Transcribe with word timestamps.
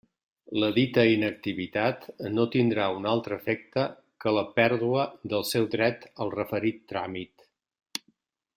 La 0.61 0.67
dita 0.75 1.01
inactivitat 1.15 2.07
no 2.37 2.45
tindrà 2.55 2.87
un 3.01 3.05
altre 3.11 3.37
efecte 3.41 3.83
que 4.25 4.33
la 4.39 4.45
pèrdua 4.61 5.05
del 5.35 5.47
seu 5.51 5.69
dret 5.77 6.09
al 6.27 6.35
referit 6.39 6.81
tràmit. 6.95 7.47